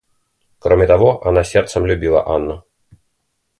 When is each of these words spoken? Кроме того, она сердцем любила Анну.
Кроме 0.57 0.87
того, 0.87 1.27
она 1.27 1.43
сердцем 1.43 1.85
любила 1.85 2.25
Анну. 2.27 2.63